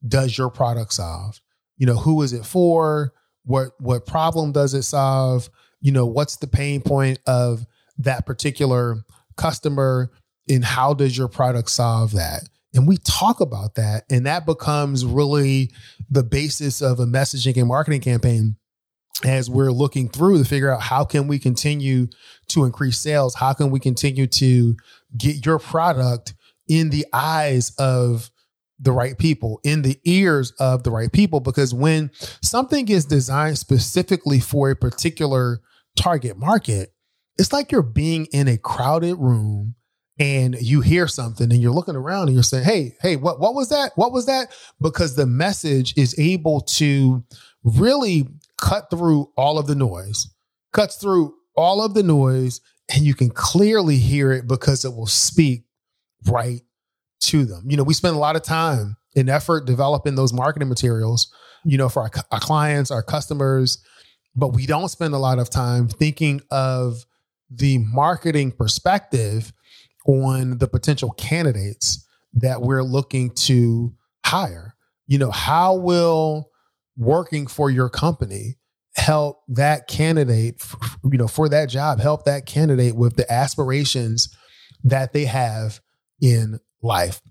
does 0.08 0.38
your 0.38 0.50
product 0.50 0.94
solve? 0.94 1.40
You 1.78 1.86
know, 1.86 1.96
who 1.96 2.22
is 2.22 2.34
it 2.34 2.46
for? 2.46 3.14
What 3.46 3.72
what 3.80 4.06
problem 4.06 4.52
does 4.52 4.74
it 4.74 4.84
solve? 4.84 5.50
You 5.82 5.92
know, 5.92 6.06
what's 6.06 6.38
the 6.38 6.48
pain 6.48 6.82
point 6.82 7.20
of 7.28 7.66
that 7.98 8.26
particular 8.26 9.04
customer? 9.38 10.12
and 10.50 10.64
how 10.64 10.94
does 10.94 11.18
your 11.18 11.28
product 11.28 11.70
solve 11.70 12.12
that? 12.14 12.50
And 12.74 12.88
we 12.88 12.98
talk 12.98 13.40
about 13.40 13.76
that, 13.76 14.04
and 14.10 14.26
that 14.26 14.46
becomes 14.46 15.06
really 15.06 15.72
the 16.10 16.24
basis 16.24 16.82
of 16.82 17.00
a 17.00 17.06
messaging 17.06 17.58
and 17.58 17.68
marketing 17.68 18.02
campaign 18.02 18.56
as 19.24 19.50
we're 19.50 19.72
looking 19.72 20.10
through 20.10 20.38
to 20.38 20.46
figure 20.46 20.72
out 20.72 20.82
how 20.82 21.04
can 21.04 21.28
we 21.28 21.38
continue 21.38 22.08
to 22.48 22.66
increase 22.66 23.00
sales 23.00 23.36
how 23.36 23.54
can 23.54 23.70
we 23.70 23.80
continue 23.80 24.28
to 24.28 24.76
get 25.18 25.46
your 25.46 25.60
product 25.60 26.34
in 26.68 26.90
the 26.90 27.06
eyes 27.14 27.72
of 27.78 28.32
the 28.80 28.92
right 28.92 29.18
people 29.18 29.60
in 29.64 29.84
the 29.84 30.00
ears 30.04 30.52
of 30.60 30.84
the 30.84 30.92
right 30.92 31.12
people 31.12 31.40
because 31.40 31.74
when 31.74 32.10
something 32.42 32.88
is 32.90 33.06
designed 33.06 33.58
specifically 33.58 34.40
for 34.40 34.72
a 34.72 34.76
particular 34.76 35.62
target 35.96 36.38
market 36.38 36.94
it's 37.38 37.54
like 37.54 37.72
you're 37.72 37.82
being 37.82 38.26
in 38.32 38.48
a 38.48 38.58
crowded 38.58 39.16
room 39.16 39.76
and 40.20 40.56
you 40.62 40.82
hear 40.82 41.08
something 41.08 41.52
and 41.52 41.62
you're 41.62 41.72
looking 41.72 41.96
around 41.96 42.28
and 42.28 42.34
you're 42.34 42.44
saying, 42.44 42.64
Hey, 42.64 42.96
hey, 43.02 43.16
what, 43.16 43.40
what 43.40 43.56
was 43.56 43.70
that? 43.70 43.92
What 43.96 44.12
was 44.12 44.28
that? 44.28 44.50
Because 44.80 45.16
the 45.16 45.26
message 45.26 45.94
is 45.98 46.18
able 46.20 46.62
to 46.62 47.24
really 47.64 48.28
cut 48.64 48.90
through 48.90 49.30
all 49.36 49.60
of 49.60 49.68
the 49.68 49.76
noise, 49.76 50.26
cuts 50.72 50.96
through 50.96 51.36
all 51.58 51.84
of 51.84 51.94
the 51.94 52.02
noise, 52.02 52.62
and 52.94 53.04
you 53.04 53.14
can 53.14 53.30
clearly 53.30 53.98
hear 53.98 54.32
it 54.32 54.48
because 54.48 54.86
it 54.86 54.96
will 54.96 55.06
speak 55.06 55.66
right 56.28 56.62
to 57.20 57.44
them. 57.44 57.66
You 57.68 57.76
know, 57.76 57.84
we 57.84 57.94
spend 57.94 58.16
a 58.16 58.20
lot 58.20 58.38
of 58.38 58.42
time 58.42 58.96
and 59.18 59.30
effort 59.30 59.66
developing 59.66 60.16
those 60.16 60.32
marketing 60.32 60.70
materials, 60.70 61.30
you 61.66 61.78
know, 61.78 61.90
for 61.90 62.04
our, 62.04 62.12
our 62.32 62.40
clients, 62.40 62.90
our 62.90 63.04
customers, 63.04 63.84
but 64.34 64.54
we 64.54 64.66
don't 64.66 64.88
spend 64.88 65.14
a 65.14 65.20
lot 65.20 65.40
of 65.40 65.50
time 65.50 65.90
thinking 65.90 66.40
of 66.50 67.06
the 67.50 67.80
marketing 67.80 68.52
perspective 68.52 69.52
on 70.08 70.58
the 70.60 70.68
potential 70.68 71.12
candidates 71.12 72.08
that 72.34 72.62
we're 72.62 72.84
looking 72.84 73.30
to 73.32 73.94
hire. 74.26 74.74
You 75.06 75.18
know, 75.18 75.32
how 75.32 75.76
will 75.76 76.50
working 76.98 77.48
for 77.48 77.70
your 77.70 77.90
company 77.90 78.58
help 78.96 79.42
that 79.48 79.88
candidate, 79.88 80.62
you 81.04 81.18
know, 81.18 81.28
for 81.28 81.50
that 81.50 81.70
job, 81.70 82.00
help 82.00 82.26
that 82.26 82.46
candidate 82.46 82.96
with 82.96 83.16
the 83.16 83.32
aspirations 83.32 84.36
that 84.84 85.14
they 85.14 85.26
have 85.26 85.80
in 86.22 86.60
life? 86.82 87.22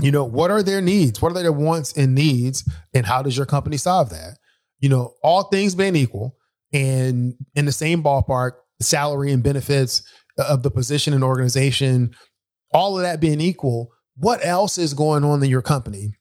You 0.00 0.10
know, 0.10 0.24
what 0.24 0.50
are 0.50 0.62
their 0.62 0.80
needs? 0.80 1.22
What 1.22 1.32
are 1.32 1.42
their 1.42 1.52
wants 1.52 1.96
and 1.96 2.14
needs? 2.14 2.68
And 2.92 3.06
how 3.06 3.22
does 3.22 3.36
your 3.36 3.46
company 3.46 3.76
solve 3.76 4.10
that? 4.10 4.38
You 4.80 4.88
know, 4.88 5.14
all 5.22 5.44
things 5.44 5.74
being 5.74 5.96
equal 5.96 6.36
and 6.72 7.34
in 7.54 7.64
the 7.64 7.72
same 7.72 8.02
ballpark, 8.02 8.52
salary 8.80 9.32
and 9.32 9.42
benefits 9.42 10.02
of 10.36 10.62
the 10.62 10.70
position 10.70 11.14
and 11.14 11.24
organization, 11.24 12.14
all 12.72 12.96
of 12.96 13.02
that 13.02 13.20
being 13.20 13.40
equal, 13.40 13.90
what 14.16 14.44
else 14.44 14.76
is 14.76 14.92
going 14.92 15.24
on 15.24 15.42
in 15.42 15.48
your 15.48 15.62
company 15.62 16.12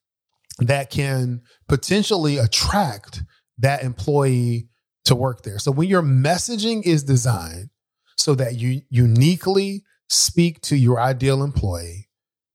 that 0.59 0.89
can 0.89 1.41
potentially 1.67 2.37
attract 2.37 3.23
that 3.57 3.83
employee 3.83 4.69
to 5.05 5.15
work 5.15 5.43
there? 5.43 5.59
So 5.59 5.71
when 5.71 5.87
your 5.87 6.01
messaging 6.01 6.85
is 6.85 7.03
designed 7.03 7.69
so 8.17 8.35
that 8.35 8.55
you 8.55 8.81
uniquely 8.89 9.83
speak 10.09 10.61
to 10.61 10.75
your 10.75 10.99
ideal 10.99 11.43
employee, 11.43 12.09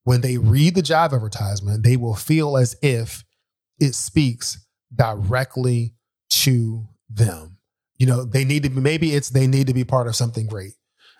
when 0.05 0.23
they 0.23 0.39
read 0.39 0.75
the 0.75 0.83
job 0.83 1.13
advertisement, 1.13 1.85
they 1.85 1.97
will 1.97 2.15
feel 2.15 2.57
as 2.57 2.75
if 2.83 3.25
it 3.79 3.95
speaks 3.95 4.67
directly 4.95 5.95
to 6.31 6.87
them. 7.09 7.59
You 7.99 8.07
know, 8.07 8.25
they 8.25 8.45
need 8.45 8.63
to 8.63 8.71
be, 8.71 8.81
maybe 8.81 9.15
it's 9.15 9.29
they 9.29 9.47
need 9.47 9.67
to 9.67 9.75
be 9.75 9.85
part 9.85 10.07
of 10.07 10.17
something 10.17 10.47
great 10.47 10.73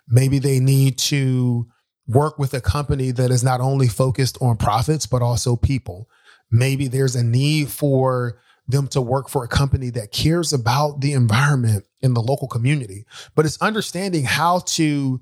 Maybe 0.07 0.39
they 0.39 0.59
need 0.59 0.97
to 0.99 1.67
work 2.07 2.37
with 2.37 2.53
a 2.53 2.61
company 2.61 3.11
that 3.11 3.31
is 3.31 3.43
not 3.43 3.61
only 3.61 3.87
focused 3.87 4.37
on 4.41 4.57
profits, 4.57 5.05
but 5.05 5.21
also 5.21 5.55
people. 5.55 6.09
Maybe 6.51 6.87
there's 6.87 7.15
a 7.15 7.23
need 7.23 7.69
for 7.69 8.39
them 8.67 8.87
to 8.87 9.01
work 9.01 9.29
for 9.29 9.43
a 9.43 9.47
company 9.47 9.89
that 9.91 10.11
cares 10.11 10.53
about 10.53 11.01
the 11.01 11.13
environment 11.13 11.85
in 12.01 12.13
the 12.13 12.21
local 12.21 12.47
community. 12.47 13.05
But 13.35 13.45
it's 13.45 13.61
understanding 13.61 14.23
how 14.23 14.59
to 14.59 15.21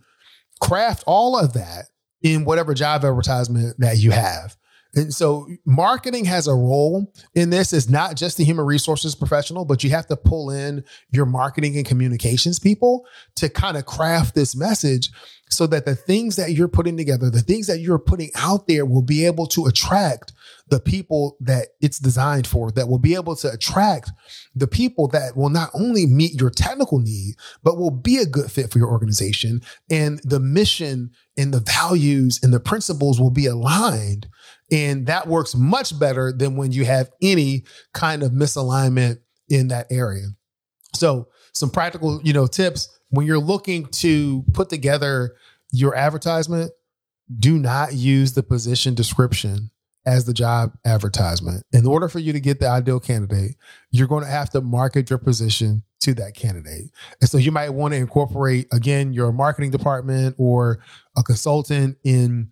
craft 0.62 1.03
all 1.07 1.38
of 1.38 1.53
that 1.53 1.86
in 2.21 2.45
whatever 2.45 2.74
job 2.74 3.05
advertisement 3.05 3.75
that 3.79 3.98
you 3.98 4.12
have. 4.12 4.57
And 4.95 5.13
so 5.13 5.48
marketing 5.65 6.25
has 6.25 6.48
a 6.48 6.53
role 6.53 7.13
in 7.36 7.51
this. 7.51 7.74
It's 7.74 7.89
not 7.89 8.15
just 8.15 8.38
the 8.38 8.43
human 8.43 8.65
resources 8.65 9.13
professional, 9.13 9.63
but 9.63 9.83
you 9.83 9.91
have 9.91 10.07
to 10.07 10.17
pull 10.17 10.50
in 10.50 10.83
your 11.12 11.27
marketing 11.27 11.77
and 11.77 11.86
communications 11.86 12.59
people 12.59 13.05
to 13.36 13.50
kind 13.50 13.77
of 13.77 13.86
craft 13.86 14.33
this 14.33 14.55
message 14.55 15.12
so 15.50 15.67
that 15.67 15.86
the 15.86 15.95
things 15.95 16.38
that 16.38 16.53
you're 16.53 16.67
putting 16.67 16.98
together, 16.98 17.29
the 17.29 17.41
things 17.41 17.67
that 17.67 17.79
you're 17.79 18.00
putting 18.00 18.31
out 18.36 18.67
there 18.67 18.86
will 18.86 19.03
be 19.03 19.25
able 19.25 19.45
to 19.48 19.67
attract 19.67 20.33
the 20.69 20.79
people 20.79 21.38
that 21.39 21.69
it's 21.81 21.99
designed 21.99 22.47
for, 22.47 22.71
that 22.71 22.88
will 22.88 22.99
be 22.99 23.15
able 23.15 23.35
to 23.38 23.51
attract 23.51 24.11
the 24.55 24.67
people 24.67 25.07
that 25.09 25.35
will 25.35 25.49
not 25.49 25.69
only 25.73 26.05
meet 26.05 26.39
your 26.39 26.49
technical 26.49 26.99
need, 26.99 27.35
but 27.63 27.77
will 27.77 27.91
be 27.91 28.17
a 28.17 28.25
good 28.25 28.51
fit 28.51 28.71
for 28.71 28.79
your 28.79 28.89
organization. 28.89 29.61
And 29.89 30.19
the 30.23 30.39
mission 30.39 31.11
and 31.38 31.53
the 31.53 31.59
values 31.59 32.39
and 32.43 32.53
the 32.53 32.59
principles 32.59 33.19
will 33.19 33.31
be 33.31 33.45
aligned. 33.45 34.27
And 34.71 35.07
that 35.07 35.27
works 35.27 35.55
much 35.55 35.97
better 35.97 36.31
than 36.31 36.55
when 36.55 36.71
you 36.71 36.85
have 36.85 37.09
any 37.21 37.63
kind 37.93 38.21
of 38.23 38.31
misalignment 38.31 39.17
in 39.49 39.69
that 39.69 39.88
area. 39.89 40.27
So 40.93 41.27
some 41.53 41.69
practical, 41.69 42.21
you 42.23 42.33
know, 42.33 42.47
tips 42.47 42.89
when 43.09 43.25
you're 43.25 43.39
looking 43.39 43.85
to 43.88 44.43
put 44.53 44.69
together 44.69 45.35
your 45.71 45.95
advertisement, 45.95 46.71
do 47.38 47.57
not 47.57 47.93
use 47.93 48.33
the 48.33 48.43
position 48.43 48.95
description 48.95 49.71
as 50.09 50.25
the 50.25 50.33
job 50.33 50.73
advertisement. 50.85 51.63
In 51.71 51.85
order 51.85 52.09
for 52.09 52.17
you 52.17 52.33
to 52.33 52.39
get 52.39 52.59
the 52.59 52.67
ideal 52.67 52.99
candidate, 52.99 53.55
you're 53.91 54.07
going 54.07 54.23
to 54.23 54.29
have 54.29 54.49
to 54.49 54.61
market 54.61 55.07
your 55.07 55.19
position 55.19 55.83
to 55.99 56.15
that 56.15 56.33
candidate. 56.33 56.89
And 57.21 57.29
so 57.29 57.37
you 57.37 57.51
might 57.51 57.69
want 57.69 57.93
to 57.93 57.99
incorporate 57.99 58.67
again 58.71 59.13
your 59.13 59.31
marketing 59.31 59.69
department 59.69 60.35
or 60.39 60.79
a 61.15 61.21
consultant 61.21 61.97
in 62.03 62.49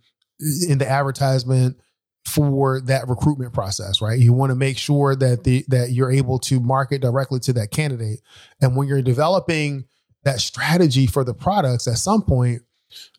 in 0.68 0.78
the 0.78 0.88
advertisement 0.88 1.76
for 2.24 2.80
that 2.82 3.08
recruitment 3.08 3.52
process, 3.52 4.00
right? 4.00 4.20
You 4.20 4.32
want 4.32 4.50
to 4.50 4.56
make 4.56 4.78
sure 4.78 5.16
that 5.16 5.42
the 5.42 5.64
that 5.66 5.90
you're 5.90 6.12
able 6.12 6.38
to 6.40 6.60
market 6.60 7.02
directly 7.02 7.40
to 7.40 7.52
that 7.54 7.72
candidate. 7.72 8.20
And 8.60 8.76
when 8.76 8.86
you're 8.86 9.02
developing 9.02 9.86
that 10.22 10.38
strategy 10.38 11.08
for 11.08 11.24
the 11.24 11.34
products 11.34 11.88
at 11.88 11.98
some 11.98 12.22
point, 12.22 12.62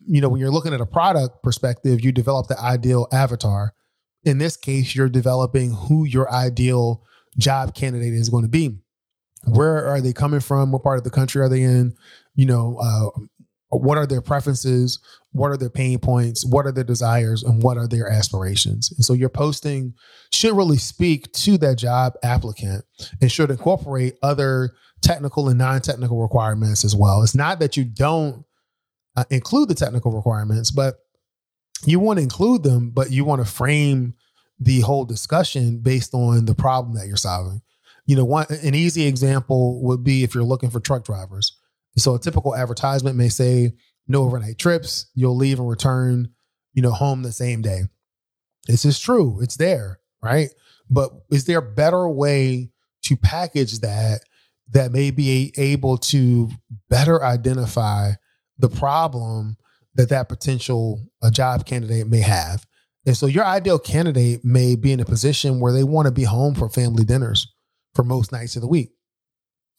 you 0.06 0.22
know, 0.22 0.30
when 0.30 0.40
you're 0.40 0.50
looking 0.50 0.72
at 0.72 0.80
a 0.80 0.86
product 0.86 1.42
perspective, 1.42 2.00
you 2.02 2.10
develop 2.10 2.46
the 2.46 2.58
ideal 2.58 3.06
avatar. 3.12 3.74
In 4.24 4.38
this 4.38 4.56
case, 4.56 4.94
you're 4.94 5.08
developing 5.08 5.72
who 5.72 6.04
your 6.04 6.30
ideal 6.30 7.02
job 7.38 7.74
candidate 7.74 8.14
is 8.14 8.28
going 8.28 8.44
to 8.44 8.50
be. 8.50 8.78
Where 9.44 9.86
are 9.86 10.00
they 10.00 10.12
coming 10.12 10.40
from? 10.40 10.72
What 10.72 10.82
part 10.82 10.98
of 10.98 11.04
the 11.04 11.10
country 11.10 11.40
are 11.40 11.48
they 11.48 11.62
in? 11.62 11.94
You 12.34 12.46
know, 12.46 12.78
uh, 12.80 13.20
what 13.70 13.96
are 13.96 14.06
their 14.06 14.20
preferences? 14.20 14.98
What 15.32 15.50
are 15.50 15.56
their 15.56 15.70
pain 15.70 15.98
points? 15.98 16.44
What 16.44 16.66
are 16.66 16.72
their 16.72 16.84
desires? 16.84 17.42
And 17.42 17.62
what 17.62 17.78
are 17.78 17.86
their 17.86 18.08
aspirations? 18.08 18.92
And 18.92 19.04
so 19.04 19.12
your 19.12 19.28
posting 19.28 19.94
should 20.32 20.56
really 20.56 20.76
speak 20.76 21.32
to 21.32 21.56
that 21.58 21.78
job 21.78 22.14
applicant 22.22 22.84
and 23.20 23.30
should 23.30 23.50
incorporate 23.50 24.18
other 24.22 24.72
technical 25.02 25.48
and 25.48 25.58
non 25.58 25.80
technical 25.80 26.20
requirements 26.20 26.84
as 26.84 26.94
well. 26.94 27.22
It's 27.22 27.34
not 27.34 27.60
that 27.60 27.76
you 27.76 27.84
don't 27.84 28.44
uh, 29.16 29.24
include 29.30 29.68
the 29.68 29.74
technical 29.74 30.12
requirements, 30.12 30.70
but 30.70 30.96
you 31.84 32.00
want 32.00 32.18
to 32.18 32.22
include 32.22 32.62
them, 32.62 32.90
but 32.90 33.10
you 33.10 33.24
want 33.24 33.44
to 33.44 33.50
frame 33.50 34.14
the 34.58 34.80
whole 34.80 35.04
discussion 35.04 35.78
based 35.78 36.14
on 36.14 36.44
the 36.44 36.54
problem 36.54 36.94
that 36.96 37.06
you're 37.06 37.16
solving. 37.16 37.62
You 38.06 38.16
know, 38.16 38.24
one 38.24 38.46
an 38.50 38.74
easy 38.74 39.06
example 39.06 39.82
would 39.82 40.04
be 40.04 40.22
if 40.22 40.34
you're 40.34 40.44
looking 40.44 40.70
for 40.70 40.80
truck 40.80 41.04
drivers. 41.04 41.56
So 41.96 42.14
a 42.14 42.18
typical 42.18 42.54
advertisement 42.54 43.16
may 43.16 43.28
say 43.28 43.72
no 44.06 44.22
overnight 44.22 44.58
trips, 44.58 45.06
you'll 45.14 45.36
leave 45.36 45.58
and 45.58 45.68
return, 45.68 46.30
you 46.72 46.82
know, 46.82 46.90
home 46.90 47.22
the 47.22 47.32
same 47.32 47.62
day. 47.62 47.82
This 48.66 48.84
is 48.84 48.98
true. 48.98 49.40
It's 49.40 49.56
there, 49.56 50.00
right? 50.22 50.50
But 50.88 51.12
is 51.30 51.44
there 51.44 51.58
a 51.58 51.62
better 51.62 52.08
way 52.08 52.70
to 53.02 53.16
package 53.16 53.80
that 53.80 54.22
that 54.72 54.92
may 54.92 55.10
be 55.10 55.52
able 55.56 55.98
to 55.98 56.50
better 56.88 57.24
identify 57.24 58.12
the 58.58 58.68
problem 58.68 59.56
that 59.94 60.08
that 60.08 60.28
potential 60.28 61.06
a 61.22 61.30
job 61.30 61.66
candidate 61.66 62.06
may 62.06 62.20
have. 62.20 62.64
And 63.06 63.16
so 63.16 63.26
your 63.26 63.44
ideal 63.44 63.78
candidate 63.78 64.44
may 64.44 64.76
be 64.76 64.92
in 64.92 65.00
a 65.00 65.04
position 65.04 65.60
where 65.60 65.72
they 65.72 65.84
want 65.84 66.06
to 66.06 66.12
be 66.12 66.24
home 66.24 66.54
for 66.54 66.68
family 66.68 67.04
dinners 67.04 67.52
for 67.94 68.04
most 68.04 68.30
nights 68.30 68.56
of 68.56 68.62
the 68.62 68.68
week. 68.68 68.90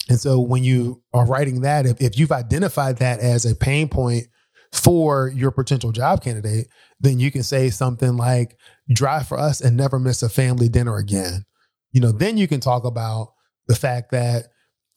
And 0.09 0.19
so 0.19 0.39
when 0.39 0.63
you 0.63 1.03
are 1.13 1.25
writing 1.25 1.61
that, 1.61 1.85
if, 1.85 2.01
if 2.01 2.17
you've 2.17 2.31
identified 2.31 2.97
that 2.97 3.19
as 3.19 3.45
a 3.45 3.55
pain 3.55 3.87
point 3.87 4.25
for 4.73 5.29
your 5.29 5.51
potential 5.51 5.91
job 5.91 6.23
candidate, 6.23 6.67
then 6.99 7.19
you 7.19 7.31
can 7.31 7.43
say 7.43 7.69
something 7.69 8.17
like, 8.17 8.57
drive 8.93 9.27
for 9.27 9.37
us 9.37 9.61
and 9.61 9.77
never 9.77 9.99
miss 9.99 10.23
a 10.23 10.29
family 10.29 10.67
dinner 10.67 10.97
again. 10.97 11.45
You 11.91 12.01
know, 12.01 12.11
then 12.11 12.37
you 12.37 12.47
can 12.47 12.59
talk 12.59 12.83
about 12.83 13.33
the 13.67 13.75
fact 13.75 14.11
that, 14.11 14.47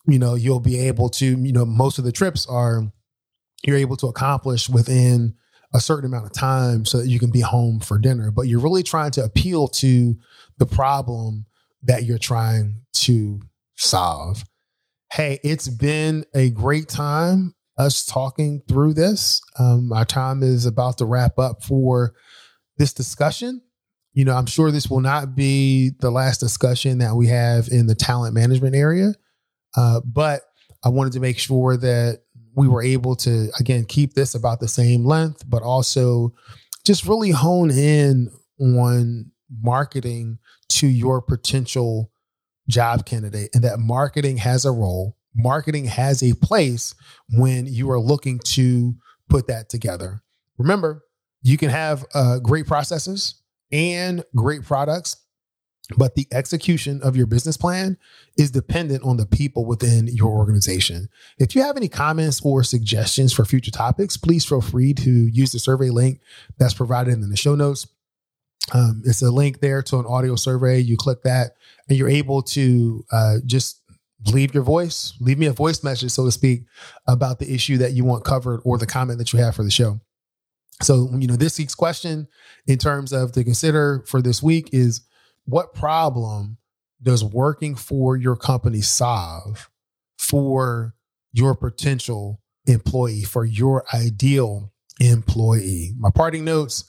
you 0.07 0.19
know, 0.19 0.35
you'll 0.35 0.61
be 0.61 0.79
able 0.79 1.09
to, 1.11 1.27
you 1.27 1.53
know, 1.53 1.65
most 1.65 1.99
of 1.99 2.05
the 2.05 2.13
trips 2.13 2.47
are 2.47 2.91
you're 3.63 3.77
able 3.77 3.97
to 3.99 4.07
accomplish 4.07 4.69
within 4.69 5.35
a 5.75 5.81
certain 5.81 6.07
amount 6.07 6.27
of 6.27 6.33
time 6.33 6.85
so 6.85 6.99
that 6.99 7.09
you 7.09 7.19
can 7.19 7.31
be 7.31 7.41
home 7.41 7.81
for 7.81 7.99
dinner. 7.99 8.31
But 8.31 8.43
you're 8.43 8.61
really 8.61 8.83
trying 8.83 9.11
to 9.13 9.25
appeal 9.25 9.69
to 9.69 10.17
the 10.59 10.67
problem 10.67 11.47
that 11.83 12.05
you're 12.05 12.19
trying 12.19 12.83
to 12.95 13.41
solve. 13.77 14.45
Hey, 15.13 15.41
it's 15.43 15.69
been 15.69 16.25
a 16.35 16.51
great 16.51 16.89
time 16.89 17.55
us 17.77 18.05
talking 18.05 18.63
through 18.69 18.95
this. 18.95 19.43
Um, 19.59 19.93
our 19.93 20.05
time 20.05 20.43
is 20.43 20.67
about 20.67 20.99
to 20.99 21.05
wrap 21.05 21.39
up 21.39 21.63
for 21.63 22.15
this 22.77 22.93
discussion. 22.93 23.63
You 24.13 24.25
know, 24.25 24.35
I'm 24.35 24.47
sure 24.47 24.71
this 24.71 24.89
will 24.89 25.01
not 25.01 25.35
be 25.35 25.91
the 26.01 26.11
last 26.11 26.39
discussion 26.39 26.99
that 26.99 27.17
we 27.17 27.27
have 27.29 27.69
in 27.69 27.87
the 27.87 27.97
talent 27.97 28.35
management 28.35 28.77
area, 28.77 29.15
uh, 29.77 30.01
but 30.05 30.43
I 30.85 30.91
wanted 30.91 31.15
to 31.15 31.21
make 31.21 31.39
sure 31.39 31.77
that 31.77 32.23
we 32.57 32.69
were 32.69 32.83
able 32.83 33.17
to 33.17 33.49
again 33.59 33.85
keep 33.85 34.15
this 34.15 34.35
about 34.35 34.61
the 34.61 34.69
same 34.69 35.05
length, 35.05 35.49
but 35.49 35.63
also 35.63 36.33
just 36.85 37.07
really 37.07 37.31
hone 37.31 37.71
in 37.71 38.31
on 38.61 39.31
marketing 39.63 40.39
to 40.69 40.87
your 40.87 41.21
potential 41.21 42.11
job 42.69 43.05
candidate 43.07 43.51
and 43.55 43.65
that 43.65 43.79
marketing 43.79 44.39
has 44.39 44.65
a 44.65 44.71
role. 44.71 45.17
Marketing 45.35 45.87
has 45.87 46.23
a 46.23 46.35
place 46.35 46.95
when 47.31 47.67
you 47.67 47.91
are 47.91 48.01
looking 48.01 48.39
to 48.39 48.95
put 49.29 49.47
that 49.49 49.69
together. 49.69 50.23
Remember 50.59 51.03
you 51.43 51.59
can 51.59 51.71
have 51.71 52.05
uh, 52.15 52.39
great 52.39 52.67
processes 52.67 53.43
and 53.71 54.25
great 54.35 54.65
products 54.65 55.17
but 55.97 56.15
the 56.15 56.27
execution 56.33 57.01
of 57.03 57.17
your 57.17 57.27
business 57.27 57.57
plan 57.57 57.99
is 58.39 58.51
dependent 58.51 59.05
on 59.05 59.19
the 59.19 59.27
people 59.27 59.67
within 59.67 60.07
your 60.07 60.33
organization. 60.33 61.09
If 61.39 61.55
you 61.55 61.63
have 61.63 61.77
any 61.77 61.89
comments 61.89 62.41
or 62.43 62.63
suggestions 62.65 63.33
for 63.33 63.45
future 63.45 63.71
topics, 63.71 64.17
please 64.17 64.45
feel 64.45 64.63
free 64.63 64.95
to 64.95 65.11
use 65.11 65.53
the 65.53 65.59
survey 65.59 65.91
link 65.91 66.21
that's 66.59 66.75
provided 66.75 67.15
in 67.15 67.29
the 67.29 67.37
show 67.37 67.55
notes. 67.55 67.87
Um, 68.73 69.03
it's 69.05 69.21
a 69.21 69.31
link 69.31 69.61
there 69.61 69.83
to 69.83 69.99
an 69.99 70.07
audio 70.07 70.37
survey. 70.37 70.79
You 70.79 70.97
click 70.97 71.23
that, 71.25 71.53
and 71.89 71.99
you're 71.99 72.09
able 72.09 72.43
to 72.43 73.05
uh, 73.13 73.37
just 73.45 73.83
leave 74.33 74.55
your 74.55 74.63
voice, 74.63 75.13
leave 75.21 75.39
me 75.39 75.47
a 75.47 75.53
voice 75.53 75.85
message, 75.85 76.11
so 76.11 76.25
to 76.25 76.33
speak, 76.33 76.65
about 77.07 77.39
the 77.39 77.53
issue 77.53 77.77
that 77.77 77.93
you 77.93 78.05
want 78.05 78.25
covered 78.25 78.63
or 78.65 78.79
the 78.79 78.87
comment 78.87 79.19
that 79.19 79.35
you 79.35 79.39
have 79.39 79.55
for 79.55 79.63
the 79.63 79.71
show. 79.71 80.01
So, 80.81 81.11
you 81.19 81.27
know, 81.27 81.37
this 81.37 81.59
week's 81.59 81.75
question 81.75 82.27
in 82.67 82.79
terms 82.79 83.13
of 83.13 83.33
to 83.33 83.45
consider 83.45 84.03
for 84.09 84.23
this 84.23 84.43
week 84.43 84.71
is 84.73 85.03
what 85.45 85.75
problem 85.75 86.59
does 87.03 87.25
working 87.25 87.75
for 87.75 88.17
your 88.17 88.37
company 88.37 88.81
solve 88.81 89.71
for 90.19 90.95
your 91.33 91.55
potential 91.55 92.41
employee, 92.67 93.23
for 93.23 93.45
your 93.45 93.85
ideal 93.93 94.73
employee? 95.01 95.93
My 95.99 96.11
parting 96.11 96.45
notes 96.45 96.85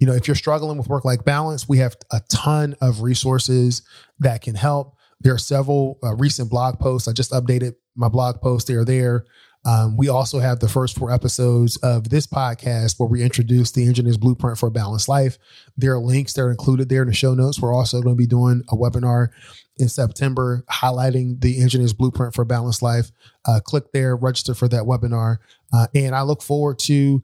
you 0.00 0.06
know, 0.06 0.14
if 0.14 0.26
you're 0.26 0.34
struggling 0.34 0.78
with 0.78 0.88
work 0.88 1.04
life 1.04 1.24
balance, 1.24 1.68
we 1.68 1.78
have 1.78 1.94
a 2.10 2.20
ton 2.30 2.74
of 2.80 3.02
resources 3.02 3.82
that 4.18 4.40
can 4.40 4.54
help. 4.54 4.96
There 5.20 5.34
are 5.34 5.38
several 5.38 5.98
uh, 6.02 6.14
recent 6.16 6.50
blog 6.50 6.80
posts. 6.80 7.06
I 7.06 7.12
just 7.12 7.32
updated 7.32 7.74
my 7.94 8.08
blog 8.08 8.40
post. 8.40 8.66
They 8.66 8.74
are 8.74 8.84
there. 8.84 9.26
Um, 9.64 9.96
we 9.96 10.08
also 10.08 10.38
have 10.38 10.60
the 10.60 10.68
first 10.68 10.96
four 10.96 11.12
episodes 11.12 11.76
of 11.78 12.08
this 12.08 12.26
podcast 12.26 12.98
where 12.98 13.08
we 13.08 13.22
introduce 13.22 13.70
the 13.72 13.86
engineer's 13.86 14.16
blueprint 14.16 14.58
for 14.58 14.68
a 14.68 14.70
balanced 14.70 15.08
life. 15.08 15.36
There 15.76 15.92
are 15.92 16.00
links 16.00 16.32
that 16.32 16.42
are 16.42 16.50
included 16.50 16.88
there 16.88 17.02
in 17.02 17.08
the 17.08 17.14
show 17.14 17.34
notes. 17.34 17.60
We're 17.60 17.74
also 17.74 18.00
going 18.00 18.16
to 18.16 18.18
be 18.18 18.26
doing 18.26 18.62
a 18.70 18.76
webinar 18.76 19.28
in 19.76 19.88
September 19.88 20.64
highlighting 20.70 21.40
the 21.40 21.60
engineer's 21.60 21.92
blueprint 21.92 22.34
for 22.34 22.42
a 22.42 22.46
balanced 22.46 22.82
life. 22.82 23.10
Uh, 23.46 23.60
click 23.62 23.92
there, 23.92 24.16
register 24.16 24.54
for 24.54 24.68
that 24.68 24.84
webinar. 24.84 25.38
Uh, 25.72 25.88
and 25.94 26.14
I 26.14 26.22
look 26.22 26.42
forward 26.42 26.78
to 26.80 27.22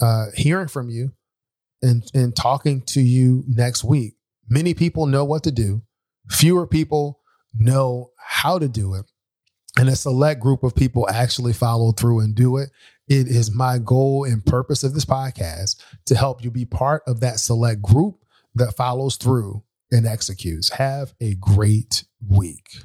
uh, 0.00 0.26
hearing 0.34 0.68
from 0.68 0.88
you 0.90 1.12
and, 1.82 2.04
and 2.14 2.34
talking 2.34 2.82
to 2.82 3.00
you 3.00 3.44
next 3.46 3.84
week. 3.84 4.14
Many 4.48 4.74
people 4.74 5.06
know 5.06 5.24
what 5.24 5.44
to 5.44 5.52
do, 5.52 5.82
fewer 6.28 6.66
people 6.66 7.20
know 7.54 8.10
how 8.18 8.58
to 8.58 8.68
do 8.68 8.94
it 8.94 9.06
and 9.78 9.88
a 9.88 9.96
select 9.96 10.40
group 10.40 10.62
of 10.62 10.74
people 10.74 11.08
actually 11.08 11.52
follow 11.52 11.92
through 11.92 12.20
and 12.20 12.34
do 12.34 12.56
it. 12.56 12.70
It 13.08 13.28
is 13.28 13.54
my 13.54 13.78
goal 13.78 14.24
and 14.24 14.44
purpose 14.44 14.82
of 14.82 14.94
this 14.94 15.04
podcast 15.04 15.76
to 16.06 16.16
help 16.16 16.42
you 16.42 16.50
be 16.50 16.64
part 16.64 17.02
of 17.06 17.20
that 17.20 17.38
select 17.38 17.82
group 17.82 18.16
that 18.54 18.74
follows 18.76 19.16
through 19.16 19.62
and 19.92 20.06
executes. 20.06 20.70
Have 20.70 21.14
a 21.20 21.34
great 21.34 22.04
week. 22.28 22.78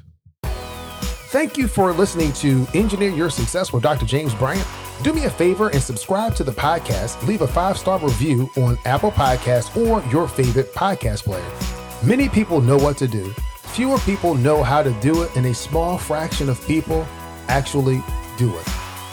Thank 0.44 1.56
you 1.56 1.66
for 1.66 1.92
listening 1.92 2.32
to 2.34 2.66
Engineer 2.74 3.10
Your 3.10 3.30
Success 3.30 3.72
with 3.72 3.82
Dr. 3.82 4.04
James 4.04 4.34
Bryant. 4.34 4.66
Do 5.02 5.12
me 5.12 5.24
a 5.24 5.30
favor 5.30 5.70
and 5.70 5.82
subscribe 5.82 6.34
to 6.36 6.44
the 6.44 6.52
podcast. 6.52 7.26
Leave 7.26 7.40
a 7.40 7.48
five 7.48 7.78
star 7.78 7.98
review 7.98 8.50
on 8.58 8.78
Apple 8.84 9.10
Podcasts 9.10 9.74
or 9.76 10.06
your 10.12 10.28
favorite 10.28 10.72
podcast 10.74 11.24
player. 11.24 12.06
Many 12.06 12.28
people 12.28 12.60
know 12.60 12.76
what 12.76 12.98
to 12.98 13.08
do 13.08 13.34
Fewer 13.72 13.98
people 14.00 14.34
know 14.34 14.62
how 14.62 14.82
to 14.82 14.92
do 15.00 15.22
it, 15.22 15.34
and 15.34 15.46
a 15.46 15.54
small 15.54 15.96
fraction 15.96 16.50
of 16.50 16.62
people 16.66 17.06
actually 17.48 18.02
do 18.36 18.54
it. 18.54 18.68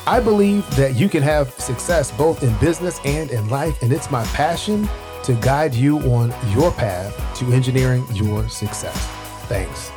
I 0.05 0.19
believe 0.19 0.69
that 0.75 0.95
you 0.95 1.07
can 1.07 1.23
have 1.23 1.51
success 1.53 2.11
both 2.11 2.43
in 2.43 2.53
business 2.57 2.99
and 3.05 3.31
in 3.31 3.47
life, 3.47 3.81
and 3.81 3.93
it's 3.93 4.11
my 4.11 4.25
passion 4.25 4.89
to 5.23 5.33
guide 5.35 5.73
you 5.73 5.99
on 5.99 6.33
your 6.51 6.71
path 6.71 7.15
to 7.39 7.53
engineering 7.53 8.05
your 8.11 8.49
success. 8.49 8.97
Thanks. 9.47 9.93